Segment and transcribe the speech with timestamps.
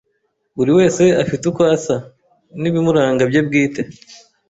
[0.57, 1.95] Buri wese afite uko asa
[2.61, 3.81] n’ibimuranga bye bwite;